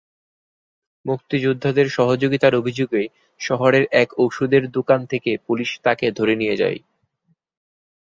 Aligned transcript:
মুক্তিযোদ্ধাদের 1.05 1.87
সহযোগিতার 1.89 2.53
অভিযোগে 2.55 3.03
শহরের 3.41 3.83
এক 3.93 4.09
ঔষধের 4.19 4.63
দোকান 4.71 4.99
থেকে 5.05 5.31
পুলিশ 5.47 5.69
তাঁকে 5.83 6.07
ধরে 6.11 6.33
নিয়ে 6.35 6.55
যায়। 6.55 6.79